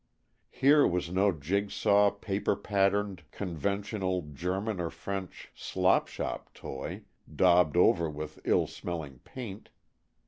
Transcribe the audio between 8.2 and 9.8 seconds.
ill smelling paint.